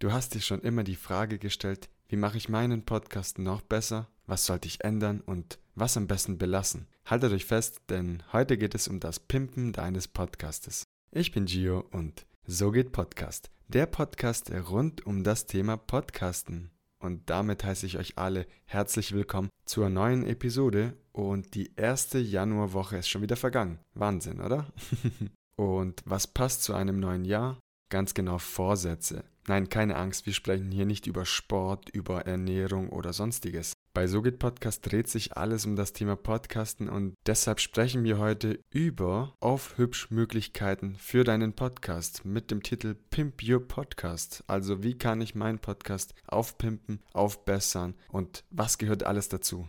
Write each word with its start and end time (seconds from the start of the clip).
Du 0.00 0.12
hast 0.12 0.34
dir 0.34 0.40
schon 0.40 0.62
immer 0.62 0.82
die 0.82 0.96
Frage 0.96 1.38
gestellt, 1.38 1.90
wie 2.08 2.16
mache 2.16 2.38
ich 2.38 2.48
meinen 2.48 2.86
Podcast 2.86 3.38
noch 3.38 3.60
besser? 3.60 4.08
Was 4.24 4.46
sollte 4.46 4.66
ich 4.66 4.82
ändern 4.82 5.20
und 5.20 5.58
was 5.74 5.98
am 5.98 6.06
besten 6.06 6.38
belassen? 6.38 6.86
Haltet 7.04 7.34
euch 7.34 7.44
fest, 7.44 7.82
denn 7.90 8.22
heute 8.32 8.56
geht 8.56 8.74
es 8.74 8.88
um 8.88 8.98
das 8.98 9.20
Pimpen 9.20 9.74
deines 9.74 10.08
Podcastes. 10.08 10.84
Ich 11.10 11.32
bin 11.32 11.44
Gio 11.44 11.84
und 11.90 12.24
so 12.46 12.70
geht 12.70 12.92
Podcast. 12.92 13.50
Der 13.68 13.84
Podcast 13.84 14.50
rund 14.50 15.04
um 15.04 15.22
das 15.22 15.44
Thema 15.44 15.76
Podcasten. 15.76 16.70
Und 16.98 17.28
damit 17.28 17.62
heiße 17.62 17.84
ich 17.84 17.98
euch 17.98 18.16
alle 18.16 18.46
herzlich 18.64 19.12
willkommen 19.12 19.50
zur 19.66 19.90
neuen 19.90 20.26
Episode 20.26 20.94
und 21.12 21.54
die 21.54 21.72
erste 21.76 22.18
Januarwoche 22.18 22.96
ist 22.96 23.10
schon 23.10 23.20
wieder 23.20 23.36
vergangen. 23.36 23.80
Wahnsinn, 23.92 24.40
oder? 24.40 24.72
und 25.56 26.00
was 26.06 26.26
passt 26.26 26.62
zu 26.62 26.72
einem 26.72 27.00
neuen 27.00 27.26
Jahr? 27.26 27.58
Ganz 27.90 28.14
genau 28.14 28.38
Vorsätze. 28.38 29.24
Nein, 29.48 29.68
keine 29.68 29.96
Angst, 29.96 30.24
wir 30.24 30.32
sprechen 30.32 30.70
hier 30.70 30.86
nicht 30.86 31.08
über 31.08 31.24
Sport, 31.24 31.90
über 31.90 32.24
Ernährung 32.24 32.90
oder 32.90 33.12
sonstiges. 33.12 33.72
Bei 33.92 34.06
SoGit 34.06 34.38
Podcast 34.38 34.86
dreht 34.86 35.08
sich 35.08 35.36
alles 35.36 35.66
um 35.66 35.74
das 35.74 35.92
Thema 35.92 36.14
Podcasten 36.14 36.88
und 36.88 37.14
deshalb 37.26 37.58
sprechen 37.58 38.04
wir 38.04 38.18
heute 38.18 38.60
über 38.70 39.34
Aufhübschmöglichkeiten 39.40 40.94
für 40.94 41.24
deinen 41.24 41.54
Podcast 41.54 42.24
mit 42.24 42.52
dem 42.52 42.62
Titel 42.62 42.94
Pimp 42.94 43.42
Your 43.42 43.66
Podcast. 43.66 44.44
Also 44.46 44.84
wie 44.84 44.96
kann 44.96 45.20
ich 45.20 45.34
meinen 45.34 45.58
Podcast 45.58 46.14
aufpimpen, 46.28 47.02
aufbessern 47.12 47.94
und 48.08 48.44
was 48.50 48.78
gehört 48.78 49.02
alles 49.02 49.28
dazu? 49.28 49.66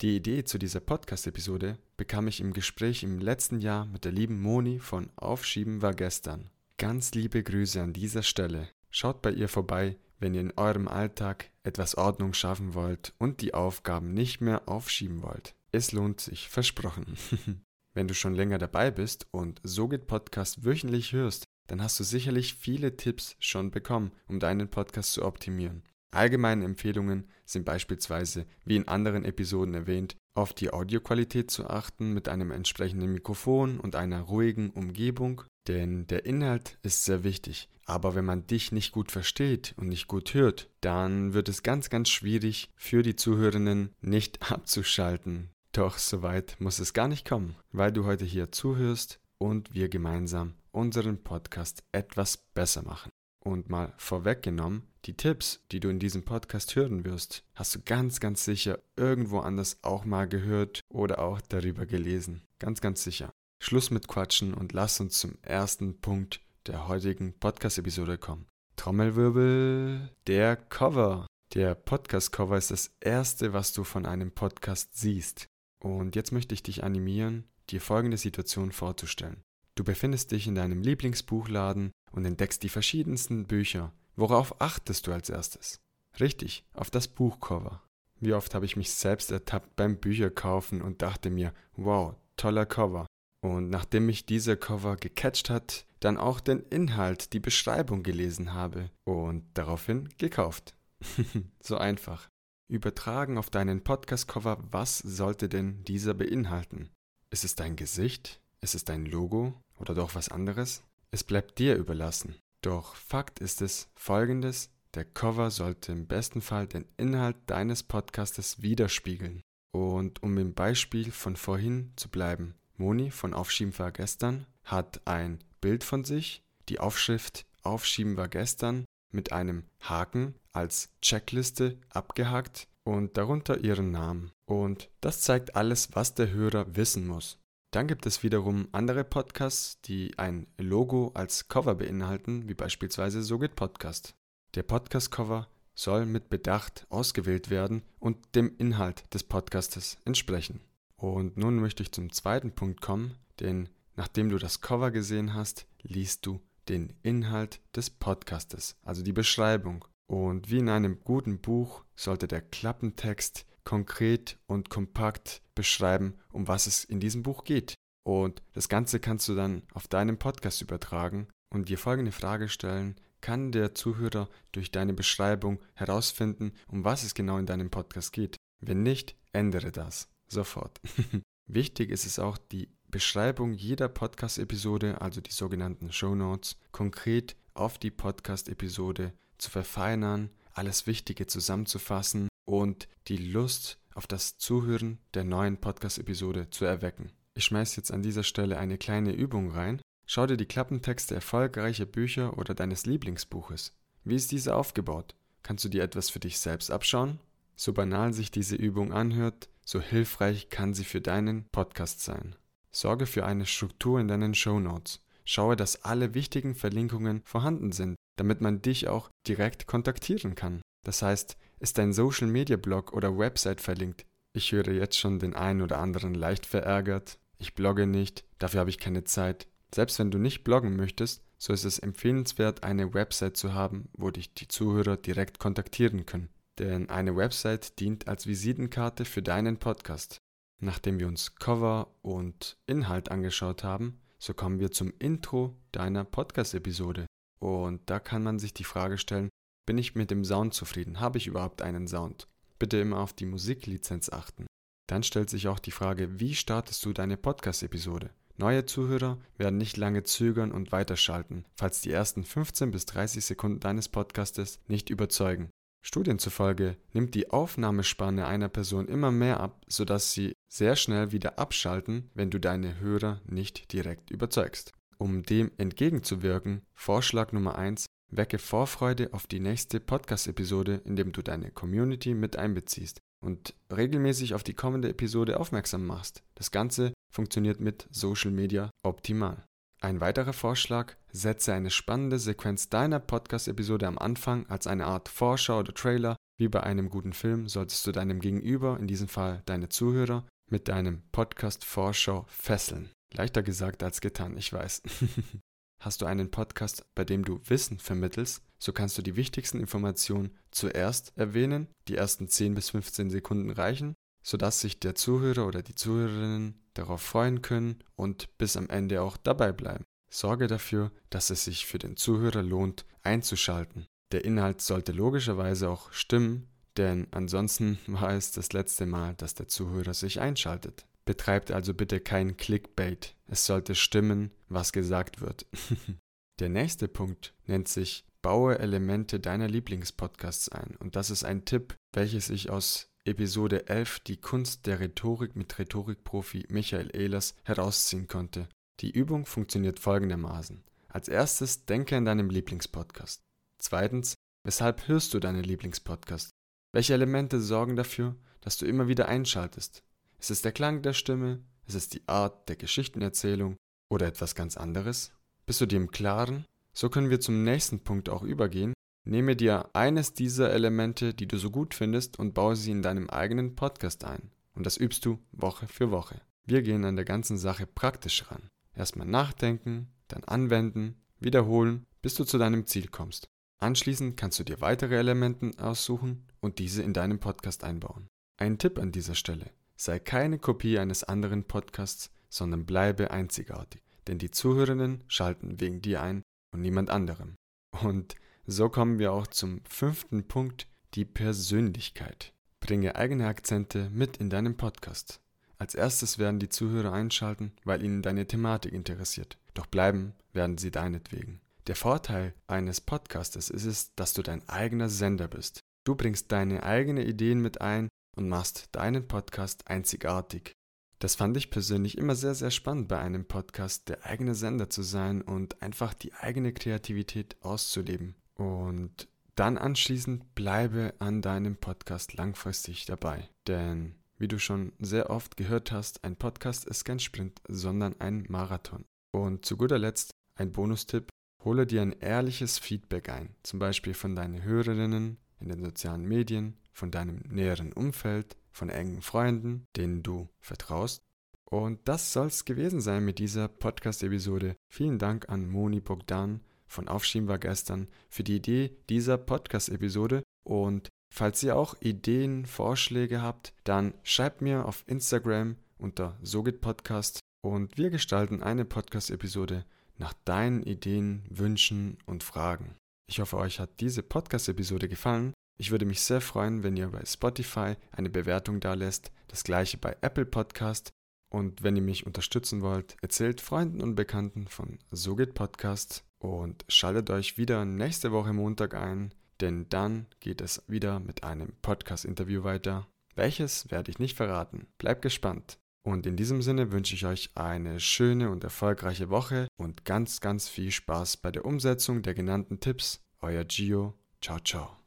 Die 0.00 0.14
Idee 0.14 0.44
zu 0.44 0.58
dieser 0.58 0.80
Podcast-Episode 0.80 1.78
bekam 1.96 2.28
ich 2.28 2.40
im 2.40 2.52
Gespräch 2.52 3.02
im 3.02 3.18
letzten 3.18 3.60
Jahr 3.60 3.86
mit 3.86 4.04
der 4.04 4.12
lieben 4.12 4.40
Moni 4.40 4.78
von 4.78 5.10
Aufschieben 5.16 5.82
war 5.82 5.94
gestern. 5.94 6.50
Ganz 6.76 7.14
liebe 7.14 7.44
Grüße 7.44 7.80
an 7.80 7.92
dieser 7.92 8.24
Stelle. 8.24 8.68
Schaut 8.90 9.22
bei 9.22 9.30
ihr 9.30 9.48
vorbei, 9.48 9.96
wenn 10.18 10.34
ihr 10.34 10.40
in 10.40 10.52
eurem 10.56 10.88
Alltag 10.88 11.50
etwas 11.62 11.96
Ordnung 11.96 12.34
schaffen 12.34 12.74
wollt 12.74 13.14
und 13.18 13.42
die 13.42 13.54
Aufgaben 13.54 14.12
nicht 14.12 14.40
mehr 14.40 14.68
aufschieben 14.68 15.22
wollt. 15.22 15.54
Es 15.70 15.92
lohnt 15.92 16.20
sich, 16.20 16.48
versprochen. 16.48 17.16
wenn 17.94 18.08
du 18.08 18.14
schon 18.14 18.34
länger 18.34 18.58
dabei 18.58 18.90
bist 18.90 19.28
und 19.30 19.60
So 19.62 19.86
geht 19.86 20.08
Podcast 20.08 20.64
wöchentlich 20.64 21.12
hörst, 21.12 21.44
dann 21.68 21.80
hast 21.80 22.00
du 22.00 22.04
sicherlich 22.04 22.54
viele 22.54 22.96
Tipps 22.96 23.36
schon 23.38 23.70
bekommen, 23.70 24.10
um 24.26 24.40
deinen 24.40 24.68
Podcast 24.68 25.12
zu 25.12 25.24
optimieren. 25.24 25.84
Allgemeine 26.10 26.64
Empfehlungen 26.64 27.28
sind 27.44 27.64
beispielsweise, 27.64 28.46
wie 28.64 28.76
in 28.76 28.88
anderen 28.88 29.24
Episoden 29.24 29.74
erwähnt, 29.74 30.16
auf 30.34 30.52
die 30.52 30.72
Audioqualität 30.72 31.52
zu 31.52 31.68
achten 31.68 32.12
mit 32.14 32.28
einem 32.28 32.50
entsprechenden 32.50 33.12
Mikrofon 33.12 33.78
und 33.78 33.94
einer 33.94 34.22
ruhigen 34.22 34.70
Umgebung, 34.70 35.42
denn 35.68 36.06
der 36.06 36.26
Inhalt 36.26 36.78
ist 36.82 37.04
sehr 37.04 37.24
wichtig. 37.24 37.68
Aber 37.86 38.14
wenn 38.14 38.24
man 38.24 38.46
dich 38.46 38.72
nicht 38.72 38.92
gut 38.92 39.12
versteht 39.12 39.74
und 39.76 39.88
nicht 39.88 40.08
gut 40.08 40.32
hört, 40.34 40.70
dann 40.80 41.34
wird 41.34 41.48
es 41.48 41.62
ganz, 41.62 41.90
ganz 41.90 42.08
schwierig 42.08 42.70
für 42.76 43.02
die 43.02 43.16
Zuhörenden 43.16 43.90
nicht 44.00 44.50
abzuschalten. 44.50 45.50
Doch 45.72 45.98
soweit 45.98 46.56
muss 46.60 46.78
es 46.78 46.92
gar 46.92 47.08
nicht 47.08 47.28
kommen, 47.28 47.56
weil 47.72 47.92
du 47.92 48.04
heute 48.04 48.24
hier 48.24 48.52
zuhörst 48.52 49.20
und 49.38 49.74
wir 49.74 49.88
gemeinsam 49.88 50.54
unseren 50.70 51.22
Podcast 51.22 51.82
etwas 51.92 52.36
besser 52.36 52.82
machen. 52.82 53.10
Und 53.40 53.68
mal 53.68 53.92
vorweggenommen, 53.98 54.84
die 55.04 55.16
Tipps, 55.16 55.60
die 55.70 55.80
du 55.80 55.90
in 55.90 55.98
diesem 55.98 56.24
Podcast 56.24 56.76
hören 56.76 57.04
wirst, 57.04 57.44
hast 57.54 57.74
du 57.74 57.80
ganz, 57.84 58.20
ganz 58.20 58.44
sicher 58.44 58.78
irgendwo 58.96 59.40
anders 59.40 59.78
auch 59.82 60.06
mal 60.06 60.26
gehört 60.26 60.80
oder 60.88 61.18
auch 61.18 61.42
darüber 61.42 61.84
gelesen. 61.84 62.42
Ganz, 62.58 62.80
ganz 62.80 63.04
sicher. 63.04 63.34
Schluss 63.60 63.90
mit 63.90 64.08
Quatschen 64.08 64.54
und 64.54 64.72
lass 64.72 65.00
uns 65.00 65.18
zum 65.18 65.38
ersten 65.42 66.00
Punkt 66.00 66.40
der 66.66 66.88
heutigen 66.88 67.32
Podcast-Episode 67.38 68.18
kommen. 68.18 68.46
Trommelwirbel, 68.76 70.10
der 70.26 70.56
Cover. 70.56 71.26
Der 71.54 71.74
Podcast-Cover 71.74 72.56
ist 72.56 72.70
das 72.70 72.90
erste, 73.00 73.52
was 73.52 73.72
du 73.72 73.84
von 73.84 74.06
einem 74.06 74.32
Podcast 74.32 74.96
siehst. 74.96 75.46
Und 75.80 76.16
jetzt 76.16 76.32
möchte 76.32 76.54
ich 76.54 76.62
dich 76.62 76.84
animieren, 76.84 77.44
dir 77.70 77.80
folgende 77.80 78.16
Situation 78.16 78.72
vorzustellen. 78.72 79.42
Du 79.76 79.84
befindest 79.84 80.30
dich 80.30 80.46
in 80.46 80.54
deinem 80.54 80.82
Lieblingsbuchladen 80.82 81.90
und 82.12 82.24
entdeckst 82.24 82.62
die 82.62 82.68
verschiedensten 82.68 83.46
Bücher. 83.46 83.92
Worauf 84.16 84.60
achtest 84.60 85.06
du 85.06 85.12
als 85.12 85.30
erstes? 85.30 85.80
Richtig, 86.20 86.64
auf 86.74 86.90
das 86.90 87.08
Buchcover. 87.08 87.82
Wie 88.20 88.32
oft 88.32 88.54
habe 88.54 88.64
ich 88.64 88.76
mich 88.76 88.92
selbst 88.92 89.30
ertappt 89.32 89.74
beim 89.76 89.98
Bücherkaufen 89.98 90.80
und 90.80 91.02
dachte 91.02 91.30
mir, 91.30 91.52
wow, 91.76 92.14
toller 92.36 92.66
Cover. 92.66 93.06
Und 93.44 93.68
nachdem 93.68 94.06
mich 94.06 94.24
dieser 94.24 94.56
Cover 94.56 94.96
gecatcht 94.96 95.50
hat, 95.50 95.84
dann 96.00 96.16
auch 96.16 96.40
den 96.40 96.60
Inhalt, 96.70 97.34
die 97.34 97.40
Beschreibung 97.40 98.02
gelesen 98.02 98.54
habe 98.54 98.90
und 99.04 99.44
daraufhin 99.52 100.08
gekauft. 100.16 100.74
so 101.60 101.76
einfach. 101.76 102.30
Übertragen 102.72 103.36
auf 103.36 103.50
deinen 103.50 103.84
Podcast-Cover, 103.84 104.64
was 104.70 104.96
sollte 104.96 105.50
denn 105.50 105.84
dieser 105.84 106.14
beinhalten? 106.14 106.88
Ist 107.28 107.44
es 107.44 107.54
dein 107.54 107.76
Gesicht? 107.76 108.40
Ist 108.62 108.74
es 108.74 108.86
dein 108.86 109.04
Logo? 109.04 109.52
Oder 109.78 109.94
doch 109.94 110.14
was 110.14 110.30
anderes? 110.30 110.82
Es 111.10 111.22
bleibt 111.22 111.58
dir 111.58 111.76
überlassen. 111.76 112.36
Doch 112.62 112.94
Fakt 112.94 113.40
ist 113.40 113.60
es 113.60 113.88
folgendes, 113.94 114.70
der 114.94 115.04
Cover 115.04 115.50
sollte 115.50 115.92
im 115.92 116.06
besten 116.06 116.40
Fall 116.40 116.66
den 116.66 116.86
Inhalt 116.96 117.36
deines 117.44 117.82
Podcastes 117.82 118.62
widerspiegeln. 118.62 119.42
Und 119.70 120.22
um 120.22 120.38
im 120.38 120.54
Beispiel 120.54 121.10
von 121.10 121.36
vorhin 121.36 121.92
zu 121.96 122.08
bleiben, 122.08 122.54
Moni 122.76 123.10
von 123.10 123.34
Aufschieben 123.34 123.78
war 123.78 123.92
gestern 123.92 124.46
hat 124.64 125.00
ein 125.06 125.38
Bild 125.60 125.84
von 125.84 126.04
sich, 126.04 126.42
die 126.68 126.80
Aufschrift 126.80 127.46
Aufschieben 127.62 128.16
war 128.16 128.28
gestern 128.28 128.84
mit 129.10 129.32
einem 129.32 129.64
Haken 129.80 130.34
als 130.52 130.90
Checkliste 131.00 131.78
abgehakt 131.90 132.68
und 132.84 133.16
darunter 133.16 133.58
ihren 133.58 133.90
Namen. 133.90 134.32
Und 134.46 134.90
das 135.00 135.22
zeigt 135.22 135.56
alles, 135.56 135.90
was 135.94 136.14
der 136.14 136.30
Hörer 136.30 136.76
wissen 136.76 137.06
muss. 137.06 137.38
Dann 137.70 137.88
gibt 137.88 138.06
es 138.06 138.22
wiederum 138.22 138.68
andere 138.72 139.02
Podcasts, 139.02 139.80
die 139.82 140.18
ein 140.18 140.46
Logo 140.58 141.10
als 141.14 141.48
Cover 141.48 141.74
beinhalten, 141.74 142.48
wie 142.48 142.54
beispielsweise 142.54 143.22
SoGit 143.22 143.56
Podcast. 143.56 144.14
Der 144.54 144.62
Podcast-Cover 144.62 145.48
soll 145.74 146.06
mit 146.06 146.28
Bedacht 146.28 146.86
ausgewählt 146.88 147.50
werden 147.50 147.82
und 147.98 148.36
dem 148.36 148.54
Inhalt 148.58 149.12
des 149.12 149.24
Podcastes 149.24 149.96
entsprechen. 150.04 150.60
Und 151.00 151.36
nun 151.36 151.56
möchte 151.56 151.82
ich 151.82 151.92
zum 151.92 152.12
zweiten 152.12 152.52
Punkt 152.52 152.80
kommen, 152.80 153.16
denn 153.40 153.68
nachdem 153.96 154.28
du 154.28 154.38
das 154.38 154.60
Cover 154.60 154.90
gesehen 154.90 155.34
hast, 155.34 155.66
liest 155.82 156.26
du 156.26 156.40
den 156.68 156.94
Inhalt 157.02 157.60
des 157.74 157.90
Podcastes, 157.90 158.76
also 158.82 159.02
die 159.02 159.12
Beschreibung. 159.12 159.84
Und 160.06 160.50
wie 160.50 160.58
in 160.58 160.68
einem 160.68 161.00
guten 161.02 161.40
Buch 161.40 161.84
sollte 161.96 162.28
der 162.28 162.42
Klappentext 162.42 163.46
konkret 163.64 164.38
und 164.46 164.70
kompakt 164.70 165.42
beschreiben, 165.54 166.14
um 166.32 166.48
was 166.48 166.66
es 166.66 166.84
in 166.84 167.00
diesem 167.00 167.22
Buch 167.22 167.44
geht. 167.44 167.74
Und 168.06 168.42
das 168.52 168.68
Ganze 168.68 169.00
kannst 169.00 169.28
du 169.28 169.34
dann 169.34 169.62
auf 169.72 169.88
deinem 169.88 170.18
Podcast 170.18 170.60
übertragen 170.60 171.28
und 171.50 171.68
dir 171.68 171.78
folgende 171.78 172.12
Frage 172.12 172.48
stellen, 172.48 172.96
kann 173.22 173.52
der 173.52 173.74
Zuhörer 173.74 174.28
durch 174.52 174.70
deine 174.70 174.92
Beschreibung 174.92 175.58
herausfinden, 175.74 176.52
um 176.68 176.84
was 176.84 177.04
es 177.04 177.14
genau 177.14 177.38
in 177.38 177.46
deinem 177.46 177.70
Podcast 177.70 178.12
geht? 178.12 178.36
Wenn 178.60 178.82
nicht, 178.82 179.16
ändere 179.32 179.72
das 179.72 180.13
sofort. 180.34 180.80
Wichtig 181.46 181.90
ist 181.90 182.04
es 182.04 182.18
auch, 182.18 182.36
die 182.36 182.68
Beschreibung 182.90 183.54
jeder 183.54 183.88
Podcast-Episode, 183.88 185.00
also 185.00 185.20
die 185.20 185.32
sogenannten 185.32 185.90
Show 185.90 186.14
Notes, 186.14 186.56
konkret 186.70 187.36
auf 187.54 187.78
die 187.78 187.90
Podcast-Episode 187.90 189.12
zu 189.38 189.50
verfeinern, 189.50 190.30
alles 190.52 190.86
Wichtige 190.86 191.26
zusammenzufassen 191.26 192.28
und 192.44 192.88
die 193.08 193.16
Lust 193.16 193.78
auf 193.94 194.06
das 194.06 194.38
Zuhören 194.38 194.98
der 195.14 195.24
neuen 195.24 195.56
Podcast-Episode 195.56 196.50
zu 196.50 196.64
erwecken. 196.64 197.10
Ich 197.34 197.46
schmeiße 197.46 197.76
jetzt 197.78 197.90
an 197.90 198.02
dieser 198.02 198.22
Stelle 198.22 198.58
eine 198.58 198.78
kleine 198.78 199.12
Übung 199.12 199.50
rein. 199.50 199.80
Schau 200.06 200.26
dir 200.26 200.36
die 200.36 200.46
Klappentexte 200.46 201.14
erfolgreicher 201.14 201.86
Bücher 201.86 202.38
oder 202.38 202.54
deines 202.54 202.86
Lieblingsbuches. 202.86 203.72
Wie 204.04 204.14
ist 204.14 204.30
diese 204.30 204.54
aufgebaut? 204.54 205.14
Kannst 205.42 205.64
du 205.64 205.68
dir 205.68 205.82
etwas 205.82 206.10
für 206.10 206.20
dich 206.20 206.38
selbst 206.38 206.70
abschauen? 206.70 207.18
So 207.56 207.72
banal 207.72 208.12
sich 208.12 208.30
diese 208.30 208.56
Übung 208.56 208.92
anhört, 208.92 209.48
so 209.64 209.80
hilfreich 209.80 210.50
kann 210.50 210.74
sie 210.74 210.84
für 210.84 211.00
deinen 211.00 211.48
Podcast 211.50 212.02
sein. 212.02 212.36
Sorge 212.70 213.06
für 213.06 213.24
eine 213.24 213.46
Struktur 213.46 214.00
in 214.00 214.08
deinen 214.08 214.34
Show 214.34 214.60
Notes. 214.60 215.00
Schaue, 215.24 215.56
dass 215.56 215.84
alle 215.84 216.14
wichtigen 216.14 216.54
Verlinkungen 216.54 217.22
vorhanden 217.24 217.72
sind, 217.72 217.96
damit 218.16 218.40
man 218.40 218.62
dich 218.62 218.88
auch 218.88 219.08
direkt 219.26 219.66
kontaktieren 219.66 220.34
kann. 220.34 220.60
Das 220.84 221.02
heißt, 221.02 221.36
ist 221.60 221.78
dein 221.78 221.92
Social 221.92 222.28
Media 222.28 222.56
Blog 222.56 222.92
oder 222.92 223.16
Website 223.16 223.60
verlinkt? 223.60 224.04
Ich 224.34 224.52
höre 224.52 224.68
jetzt 224.68 224.98
schon 224.98 225.18
den 225.18 225.34
einen 225.34 225.62
oder 225.62 225.78
anderen 225.78 226.14
leicht 226.14 226.44
verärgert. 226.44 227.18
Ich 227.38 227.54
blogge 227.54 227.86
nicht, 227.86 228.24
dafür 228.38 228.60
habe 228.60 228.70
ich 228.70 228.78
keine 228.78 229.04
Zeit. 229.04 229.46
Selbst 229.74 229.98
wenn 229.98 230.10
du 230.10 230.18
nicht 230.18 230.44
bloggen 230.44 230.76
möchtest, 230.76 231.22
so 231.38 231.52
ist 231.52 231.64
es 231.64 231.78
empfehlenswert, 231.78 232.64
eine 232.64 232.94
Website 232.94 233.36
zu 233.36 233.54
haben, 233.54 233.88
wo 233.92 234.10
dich 234.10 234.34
die 234.34 234.48
Zuhörer 234.48 234.96
direkt 234.96 235.38
kontaktieren 235.38 236.06
können. 236.06 236.28
Denn 236.58 236.88
eine 236.88 237.16
Website 237.16 237.80
dient 237.80 238.06
als 238.06 238.26
Visitenkarte 238.26 239.04
für 239.04 239.22
deinen 239.22 239.58
Podcast. 239.58 240.18
Nachdem 240.60 241.00
wir 241.00 241.08
uns 241.08 241.34
Cover 241.34 241.88
und 242.02 242.56
Inhalt 242.66 243.10
angeschaut 243.10 243.64
haben, 243.64 244.00
so 244.18 244.34
kommen 244.34 244.60
wir 244.60 244.70
zum 244.70 244.92
Intro 244.98 245.56
deiner 245.72 246.04
Podcast-Episode. 246.04 247.06
Und 247.40 247.82
da 247.90 247.98
kann 247.98 248.22
man 248.22 248.38
sich 248.38 248.54
die 248.54 248.64
Frage 248.64 248.98
stellen, 248.98 249.28
Bin 249.66 249.78
ich 249.78 249.94
mit 249.94 250.10
dem 250.10 250.24
Sound 250.24 250.54
zufrieden? 250.54 251.00
Habe 251.00 251.18
ich 251.18 251.26
überhaupt 251.26 251.62
einen 251.62 251.88
Sound? 251.88 252.28
Bitte 252.58 252.78
immer 252.78 252.98
auf 252.98 253.12
die 253.12 253.26
Musiklizenz 253.26 254.10
achten. 254.10 254.46
Dann 254.86 255.02
stellt 255.02 255.30
sich 255.30 255.48
auch 255.48 255.58
die 255.58 255.70
Frage, 255.70 256.20
wie 256.20 256.34
startest 256.34 256.84
du 256.84 256.92
deine 256.92 257.16
Podcast-Episode? 257.16 258.10
Neue 258.36 258.66
Zuhörer 258.66 259.18
werden 259.38 259.58
nicht 259.58 259.76
lange 259.76 260.02
zögern 260.02 260.52
und 260.52 260.72
weiterschalten, 260.72 261.44
falls 261.54 261.80
die 261.80 261.92
ersten 261.92 262.24
15 262.24 262.70
bis 262.70 262.84
30 262.86 263.24
Sekunden 263.24 263.60
deines 263.60 263.88
Podcastes 263.88 264.58
nicht 264.66 264.90
überzeugen. 264.90 265.50
Studien 265.86 266.18
zufolge 266.18 266.78
nimmt 266.94 267.14
die 267.14 267.30
Aufnahmespanne 267.30 268.26
einer 268.26 268.48
Person 268.48 268.88
immer 268.88 269.10
mehr 269.10 269.40
ab, 269.40 269.60
sodass 269.68 270.12
sie 270.12 270.32
sehr 270.48 270.76
schnell 270.76 271.12
wieder 271.12 271.38
abschalten, 271.38 272.10
wenn 272.14 272.30
du 272.30 272.40
deine 272.40 272.80
Hörer 272.80 273.20
nicht 273.26 273.70
direkt 273.70 274.10
überzeugst. 274.10 274.72
Um 274.96 275.24
dem 275.24 275.50
entgegenzuwirken, 275.58 276.62
Vorschlag 276.74 277.32
Nummer 277.32 277.58
1, 277.58 277.84
wecke 278.10 278.38
Vorfreude 278.38 279.12
auf 279.12 279.26
die 279.26 279.40
nächste 279.40 279.78
Podcast-Episode, 279.78 280.80
indem 280.86 281.12
du 281.12 281.20
deine 281.20 281.50
Community 281.50 282.14
mit 282.14 282.36
einbeziehst 282.38 283.00
und 283.22 283.54
regelmäßig 283.70 284.32
auf 284.34 284.42
die 284.42 284.54
kommende 284.54 284.88
Episode 284.88 285.38
aufmerksam 285.38 285.84
machst. 285.84 286.22
Das 286.34 286.50
Ganze 286.50 286.94
funktioniert 287.12 287.60
mit 287.60 287.86
Social 287.90 288.30
Media 288.30 288.70
optimal. 288.82 289.44
Ein 289.84 290.00
weiterer 290.00 290.32
Vorschlag, 290.32 290.94
setze 291.12 291.52
eine 291.52 291.68
spannende 291.68 292.18
Sequenz 292.18 292.70
deiner 292.70 293.00
Podcast-Episode 293.00 293.86
am 293.86 293.98
Anfang 293.98 294.46
als 294.46 294.66
eine 294.66 294.86
Art 294.86 295.10
Vorschau 295.10 295.58
oder 295.58 295.74
Trailer. 295.74 296.16
Wie 296.38 296.48
bei 296.48 296.62
einem 296.62 296.88
guten 296.88 297.12
Film 297.12 297.48
solltest 297.48 297.86
du 297.86 297.92
deinem 297.92 298.20
Gegenüber, 298.20 298.80
in 298.80 298.86
diesem 298.86 299.08
Fall 299.08 299.42
deine 299.44 299.68
Zuhörer, 299.68 300.26
mit 300.50 300.68
deinem 300.68 301.02
Podcast-Vorschau 301.12 302.24
fesseln. 302.28 302.88
Leichter 303.12 303.42
gesagt 303.42 303.82
als 303.82 304.00
getan, 304.00 304.38
ich 304.38 304.50
weiß. 304.54 304.80
Hast 305.82 306.00
du 306.00 306.06
einen 306.06 306.30
Podcast, 306.30 306.86
bei 306.94 307.04
dem 307.04 307.22
du 307.22 307.42
Wissen 307.44 307.78
vermittelst, 307.78 308.42
so 308.58 308.72
kannst 308.72 308.96
du 308.96 309.02
die 309.02 309.16
wichtigsten 309.16 309.60
Informationen 309.60 310.30
zuerst 310.50 311.12
erwähnen, 311.14 311.68
die 311.88 311.96
ersten 311.96 312.26
10 312.26 312.54
bis 312.54 312.70
15 312.70 313.10
Sekunden 313.10 313.50
reichen, 313.50 313.92
sodass 314.24 314.60
sich 314.60 314.80
der 314.80 314.94
Zuhörer 314.94 315.46
oder 315.46 315.60
die 315.60 315.74
Zuhörerinnen 315.74 316.63
darauf 316.74 317.02
freuen 317.02 317.42
können 317.42 317.82
und 317.96 318.36
bis 318.38 318.56
am 318.56 318.68
Ende 318.68 319.02
auch 319.02 319.16
dabei 319.16 319.52
bleiben. 319.52 319.84
Sorge 320.10 320.46
dafür, 320.46 320.92
dass 321.10 321.30
es 321.30 321.44
sich 321.44 321.66
für 321.66 321.78
den 321.78 321.96
Zuhörer 321.96 322.42
lohnt, 322.42 322.84
einzuschalten. 323.02 323.86
Der 324.12 324.24
Inhalt 324.24 324.60
sollte 324.60 324.92
logischerweise 324.92 325.68
auch 325.68 325.92
stimmen, 325.92 326.48
denn 326.76 327.08
ansonsten 327.10 327.78
war 327.86 328.12
es 328.12 328.32
das 328.32 328.52
letzte 328.52 328.86
Mal, 328.86 329.14
dass 329.14 329.34
der 329.34 329.48
Zuhörer 329.48 329.94
sich 329.94 330.20
einschaltet. 330.20 330.86
Betreibt 331.04 331.50
also 331.50 331.74
bitte 331.74 332.00
kein 332.00 332.36
Clickbait. 332.36 333.14
Es 333.26 333.44
sollte 333.44 333.74
stimmen, 333.74 334.30
was 334.48 334.72
gesagt 334.72 335.20
wird. 335.20 335.46
Der 336.40 336.48
nächste 336.48 336.88
Punkt 336.88 337.34
nennt 337.46 337.68
sich 337.68 338.04
Baue 338.22 338.58
Elemente 338.58 339.20
deiner 339.20 339.48
Lieblingspodcasts 339.48 340.48
ein. 340.48 340.76
Und 340.80 340.96
das 340.96 341.10
ist 341.10 341.24
ein 341.24 341.44
Tipp, 341.44 341.76
welches 341.92 342.30
ich 342.30 342.48
aus 342.48 342.88
Episode 343.06 343.68
11 343.68 344.00
Die 344.00 344.16
Kunst 344.16 344.64
der 344.64 344.80
Rhetorik 344.80 345.36
mit 345.36 345.58
Rhetorikprofi 345.58 346.46
Michael 346.48 346.88
Ehlers 346.96 347.36
herausziehen 347.44 348.08
konnte. 348.08 348.48
Die 348.80 348.90
Übung 348.90 349.26
funktioniert 349.26 349.78
folgendermaßen. 349.78 350.64
Als 350.88 351.08
erstes 351.08 351.66
denke 351.66 351.98
an 351.98 352.06
deinem 352.06 352.30
Lieblingspodcast. 352.30 353.20
Zweitens, 353.60 354.14
weshalb 354.42 354.88
hörst 354.88 355.12
du 355.12 355.20
deinen 355.20 355.44
Lieblingspodcast? 355.44 356.30
Welche 356.72 356.94
Elemente 356.94 357.42
sorgen 357.42 357.76
dafür, 357.76 358.16
dass 358.40 358.56
du 358.56 358.64
immer 358.64 358.88
wieder 358.88 359.06
einschaltest? 359.06 359.82
Ist 360.18 360.30
es 360.30 360.40
der 360.40 360.52
Klang 360.52 360.80
der 360.80 360.94
Stimme? 360.94 361.44
Ist 361.66 361.74
es 361.74 361.90
die 361.90 362.08
Art 362.08 362.48
der 362.48 362.56
Geschichtenerzählung? 362.56 363.56
Oder 363.90 364.06
etwas 364.06 364.34
ganz 364.34 364.56
anderes? 364.56 365.12
Bist 365.44 365.60
du 365.60 365.66
dir 365.66 365.76
im 365.76 365.90
Klaren? 365.90 366.46
So 366.72 366.88
können 366.88 367.10
wir 367.10 367.20
zum 367.20 367.44
nächsten 367.44 367.80
Punkt 367.80 368.08
auch 368.08 368.22
übergehen. 368.22 368.72
Nehme 369.04 369.36
dir 369.36 369.68
eines 369.74 370.14
dieser 370.14 370.50
Elemente, 370.50 371.12
die 371.12 371.28
du 371.28 371.36
so 371.36 371.50
gut 371.50 371.74
findest, 371.74 372.18
und 372.18 372.32
baue 372.32 372.56
sie 372.56 372.70
in 372.70 372.82
deinem 372.82 373.10
eigenen 373.10 373.54
Podcast 373.54 374.04
ein. 374.04 374.30
Und 374.54 374.64
das 374.64 374.78
übst 374.78 375.04
du 375.04 375.18
Woche 375.32 375.68
für 375.68 375.90
Woche. 375.90 376.20
Wir 376.46 376.62
gehen 376.62 376.84
an 376.84 376.96
der 376.96 377.04
ganzen 377.04 377.36
Sache 377.36 377.66
praktisch 377.66 378.30
ran. 378.30 378.48
Erstmal 378.74 379.06
nachdenken, 379.06 379.88
dann 380.08 380.24
anwenden, 380.24 380.96
wiederholen, 381.20 381.86
bis 382.02 382.14
du 382.14 382.24
zu 382.24 382.38
deinem 382.38 382.66
Ziel 382.66 382.88
kommst. 382.88 383.28
Anschließend 383.60 384.16
kannst 384.16 384.38
du 384.38 384.44
dir 384.44 384.60
weitere 384.60 384.96
Elemente 384.96 385.50
aussuchen 385.62 386.26
und 386.40 386.58
diese 386.58 386.82
in 386.82 386.92
deinem 386.92 387.18
Podcast 387.18 387.64
einbauen. 387.64 388.08
Ein 388.36 388.58
Tipp 388.58 388.78
an 388.78 388.92
dieser 388.92 389.14
Stelle. 389.14 389.50
Sei 389.76 389.98
keine 389.98 390.38
Kopie 390.38 390.78
eines 390.78 391.04
anderen 391.04 391.44
Podcasts, 391.44 392.10
sondern 392.28 392.66
bleibe 392.66 393.10
einzigartig. 393.10 393.82
Denn 394.06 394.18
die 394.18 394.30
Zuhörerinnen 394.30 395.04
schalten 395.08 395.60
wegen 395.60 395.80
dir 395.80 396.02
ein 396.02 396.22
und 396.52 396.60
niemand 396.60 396.90
anderem. 396.90 397.36
Und 397.82 398.16
so 398.46 398.68
kommen 398.68 398.98
wir 398.98 399.12
auch 399.12 399.26
zum 399.26 399.60
fünften 399.68 400.28
Punkt, 400.28 400.66
die 400.94 401.04
Persönlichkeit. 401.04 402.32
Bringe 402.60 402.96
eigene 402.96 403.26
Akzente 403.26 403.90
mit 403.90 404.18
in 404.18 404.30
deinem 404.30 404.56
Podcast. 404.56 405.20
Als 405.58 405.74
erstes 405.74 406.18
werden 406.18 406.40
die 406.40 406.48
Zuhörer 406.48 406.92
einschalten, 406.92 407.52
weil 407.64 407.82
ihnen 407.82 408.02
deine 408.02 408.26
Thematik 408.26 408.72
interessiert. 408.72 409.38
Doch 409.54 409.66
bleiben 409.66 410.14
werden 410.32 410.58
sie 410.58 410.70
deinetwegen. 410.70 411.40
Der 411.66 411.76
Vorteil 411.76 412.34
eines 412.46 412.80
Podcastes 412.80 413.48
ist 413.48 413.64
es, 413.64 413.94
dass 413.94 414.12
du 414.12 414.22
dein 414.22 414.46
eigener 414.48 414.88
Sender 414.88 415.28
bist. 415.28 415.60
Du 415.84 415.94
bringst 415.94 416.30
deine 416.32 416.62
eigenen 416.62 417.06
Ideen 417.06 417.40
mit 417.40 417.60
ein 417.60 417.88
und 418.16 418.28
machst 418.28 418.68
deinen 418.72 419.08
Podcast 419.08 419.68
einzigartig. 419.68 420.52
Das 420.98 421.14
fand 421.14 421.36
ich 421.36 421.50
persönlich 421.50 421.98
immer 421.98 422.14
sehr, 422.14 422.34
sehr 422.34 422.50
spannend 422.50 422.88
bei 422.88 422.98
einem 422.98 423.24
Podcast, 423.24 423.88
der 423.88 424.04
eigene 424.06 424.34
Sender 424.34 424.70
zu 424.70 424.82
sein 424.82 425.22
und 425.22 425.62
einfach 425.62 425.94
die 425.94 426.12
eigene 426.14 426.52
Kreativität 426.52 427.36
auszuleben. 427.40 428.14
Und 428.36 429.08
dann 429.34 429.58
anschließend 429.58 430.34
bleibe 430.34 430.94
an 430.98 431.22
deinem 431.22 431.56
Podcast 431.56 432.14
langfristig 432.14 432.86
dabei. 432.86 433.28
Denn, 433.46 433.96
wie 434.16 434.28
du 434.28 434.38
schon 434.38 434.72
sehr 434.78 435.10
oft 435.10 435.36
gehört 435.36 435.72
hast, 435.72 436.04
ein 436.04 436.16
Podcast 436.16 436.64
ist 436.64 436.84
kein 436.84 437.00
Sprint, 437.00 437.40
sondern 437.48 438.00
ein 438.00 438.26
Marathon. 438.28 438.84
Und 439.12 439.44
zu 439.44 439.56
guter 439.56 439.78
Letzt 439.78 440.12
ein 440.36 440.52
Bonustipp, 440.52 441.10
hole 441.44 441.66
dir 441.66 441.82
ein 441.82 441.92
ehrliches 441.92 442.58
Feedback 442.58 443.08
ein, 443.08 443.34
zum 443.42 443.58
Beispiel 443.58 443.94
von 443.94 444.16
deinen 444.16 444.42
Hörerinnen 444.42 445.18
in 445.40 445.48
den 445.48 445.64
sozialen 445.64 446.04
Medien, 446.04 446.56
von 446.72 446.90
deinem 446.90 447.22
näheren 447.28 447.72
Umfeld, 447.72 448.36
von 448.50 448.70
engen 448.70 449.02
Freunden, 449.02 449.66
denen 449.76 450.02
du 450.02 450.28
vertraust. 450.40 451.02
Und 451.44 451.80
das 451.86 452.12
soll's 452.12 452.44
gewesen 452.44 452.80
sein 452.80 453.04
mit 453.04 453.18
dieser 453.18 453.48
Podcast-Episode. 453.48 454.56
Vielen 454.68 454.98
Dank 454.98 455.28
an 455.28 455.48
Moni 455.48 455.80
Bogdan 455.80 456.40
von 456.66 456.88
Aufschieben 456.88 457.28
war 457.28 457.38
gestern 457.38 457.88
für 458.08 458.24
die 458.24 458.36
Idee 458.36 458.76
dieser 458.88 459.18
Podcast-Episode. 459.18 460.22
Und 460.44 460.88
falls 461.12 461.42
ihr 461.42 461.56
auch 461.56 461.74
Ideen, 461.80 462.46
Vorschläge 462.46 463.22
habt, 463.22 463.52
dann 463.64 463.94
schreibt 464.02 464.42
mir 464.42 464.66
auf 464.66 464.84
Instagram 464.86 465.56
unter 465.78 466.18
SoGitPodcast 466.22 467.20
und 467.42 467.76
wir 467.76 467.90
gestalten 467.90 468.42
eine 468.42 468.64
Podcast-Episode 468.64 469.64
nach 469.96 470.14
deinen 470.24 470.62
Ideen, 470.62 471.24
Wünschen 471.28 471.98
und 472.06 472.22
Fragen. 472.22 472.74
Ich 473.06 473.20
hoffe, 473.20 473.36
euch 473.36 473.60
hat 473.60 473.80
diese 473.80 474.02
Podcast-Episode 474.02 474.88
gefallen 474.88 475.34
ich 475.56 475.70
würde 475.70 475.84
mich 475.84 476.00
sehr 476.00 476.20
freuen, 476.20 476.64
wenn 476.64 476.76
ihr 476.76 476.88
bei 476.88 477.04
Spotify 477.04 477.74
eine 477.92 478.10
Bewertung 478.10 478.58
da 478.58 478.74
lässt, 478.74 479.12
das 479.28 479.44
gleiche 479.44 479.78
bei 479.78 479.96
Apple 480.00 480.26
Podcast. 480.26 480.90
Und 481.32 481.62
wenn 481.62 481.76
ihr 481.76 481.82
mich 481.82 482.06
unterstützen 482.06 482.60
wollt, 482.60 482.96
erzählt 483.02 483.40
Freunden 483.40 483.80
und 483.80 483.94
Bekannten 483.94 484.48
von 484.48 484.78
So 484.90 485.14
geht 485.16 485.34
Podcast 485.34 486.04
und 486.24 486.64
schaltet 486.68 487.10
euch 487.10 487.38
wieder 487.38 487.64
nächste 487.64 488.12
Woche 488.12 488.32
Montag 488.32 488.74
ein, 488.74 489.12
denn 489.40 489.68
dann 489.68 490.06
geht 490.20 490.40
es 490.40 490.62
wieder 490.66 491.00
mit 491.00 491.24
einem 491.24 491.52
Podcast-Interview 491.62 492.44
weiter. 492.44 492.86
Welches 493.14 493.70
werde 493.70 493.90
ich 493.90 493.98
nicht 493.98 494.16
verraten. 494.16 494.66
Bleibt 494.78 495.02
gespannt. 495.02 495.58
Und 495.82 496.06
in 496.06 496.16
diesem 496.16 496.40
Sinne 496.40 496.72
wünsche 496.72 496.94
ich 496.94 497.04
euch 497.04 497.30
eine 497.34 497.78
schöne 497.78 498.30
und 498.30 498.42
erfolgreiche 498.42 499.10
Woche 499.10 499.48
und 499.56 499.84
ganz, 499.84 500.20
ganz 500.20 500.48
viel 500.48 500.70
Spaß 500.70 501.18
bei 501.18 501.30
der 501.30 501.44
Umsetzung 501.44 502.02
der 502.02 502.14
genannten 502.14 502.58
Tipps. 502.58 503.00
Euer 503.20 503.44
Gio. 503.44 503.94
Ciao, 504.22 504.38
ciao. 504.40 504.83